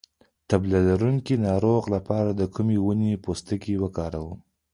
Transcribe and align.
د 0.03 0.03
تبه 0.49 0.79
لرونکي 0.89 1.35
ناروغ 1.47 1.83
لپاره 1.95 2.29
د 2.33 2.41
کومې 2.53 2.77
ونې 2.85 3.13
پوستکی 3.23 3.73
وکاروم؟ 3.83 4.39